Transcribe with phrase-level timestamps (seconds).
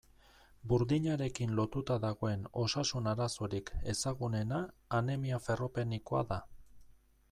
[0.69, 4.67] Burdinarekin lotuta dagoen osasun arazorik ezagunena
[5.03, 6.45] anemia ferropenikoa da.